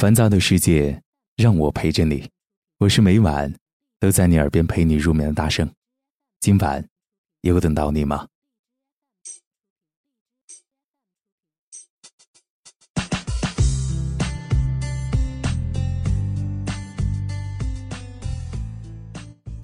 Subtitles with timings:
[0.00, 1.02] 烦躁的世界，
[1.36, 2.30] 让我陪着你。
[2.78, 3.54] 我是每晚
[3.98, 5.70] 都在你耳边陪你入眠的大圣。
[6.40, 6.88] 今晚
[7.42, 8.26] 有等到你吗？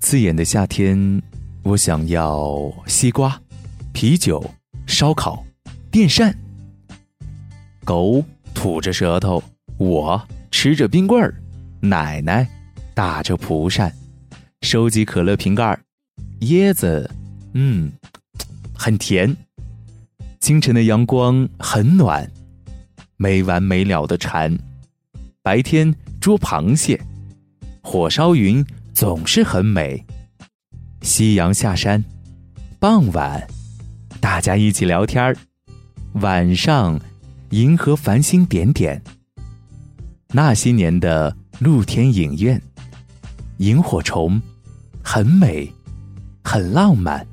[0.00, 1.22] 刺眼的夏天，
[1.62, 3.38] 我想要西瓜、
[3.92, 4.42] 啤酒、
[4.86, 5.44] 烧烤、
[5.90, 6.34] 电扇。
[7.84, 8.24] 狗
[8.54, 9.42] 吐着舌头，
[9.78, 11.34] 我吃着冰棍儿，
[11.80, 12.48] 奶奶
[12.94, 13.92] 打着蒲扇，
[14.60, 15.80] 收集可乐瓶盖儿
[16.40, 17.10] 椰子，
[17.54, 17.90] 嗯，
[18.74, 19.36] 很甜。
[20.40, 22.30] 清晨的阳光很暖，
[23.16, 24.56] 没完没了的蝉。
[25.42, 27.00] 白天捉螃蟹，
[27.82, 30.04] 火烧云总是很美。
[31.00, 32.04] 夕阳下山，
[32.78, 33.46] 傍晚
[34.20, 35.36] 大家一起聊天儿，
[36.14, 37.00] 晚上。
[37.50, 39.02] 银河繁星点点。
[40.34, 42.60] 那些年的露天影院，
[43.58, 44.40] 萤火虫
[45.04, 45.70] 很美，
[46.42, 47.26] 很浪漫，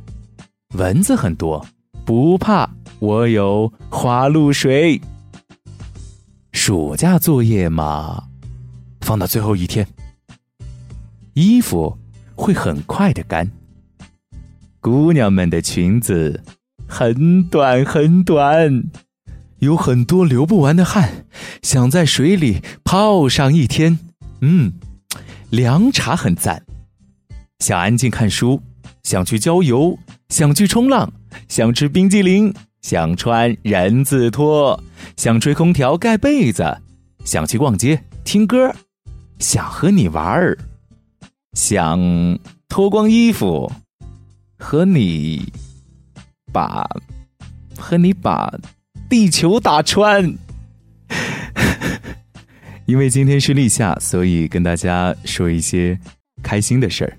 [0.76, 1.66] 蚊子很多，
[2.06, 2.70] 不怕，
[3.00, 5.00] 我有花露水。
[6.52, 8.26] 暑假作业嘛，
[9.00, 9.88] 放到最后一天，
[11.36, 11.98] 衣服
[12.36, 13.50] 会很快的干。
[14.82, 16.44] 姑娘们的裙子
[16.86, 18.84] 很短很短。
[19.60, 21.26] 有很多流不完的汗，
[21.62, 24.00] 想在水里泡上一天。
[24.42, 24.72] 嗯，
[25.50, 26.64] 凉茶很赞。
[27.60, 28.62] 想安静看书，
[29.04, 29.98] 想去郊游，
[30.30, 31.12] 想去冲浪，
[31.50, 34.82] 想吃冰激凌，想穿人字拖，
[35.18, 36.78] 想吹空调盖被子，
[37.26, 38.74] 想去逛街听歌，
[39.40, 40.58] 想和你玩儿，
[41.52, 42.00] 想
[42.70, 43.70] 脱光衣服
[44.58, 45.52] 和你
[46.54, 46.88] 把
[47.78, 48.50] 和你把。
[49.10, 50.24] 地球打穿，
[52.86, 55.98] 因为今天是立夏，所以跟大家说一些
[56.44, 57.18] 开心的事儿。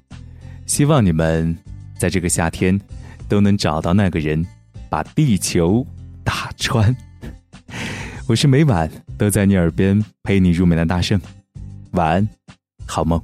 [0.66, 1.56] 希望你们
[1.98, 2.80] 在这个夏天
[3.28, 4.46] 都能找到那个人，
[4.88, 5.84] 把地球
[6.22, 6.94] 打穿。
[8.28, 8.88] 我是每晚
[9.18, 11.20] 都在你耳边陪你入眠的大圣，
[11.90, 12.28] 晚安，
[12.86, 13.20] 好梦。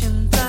[0.00, 0.39] passion.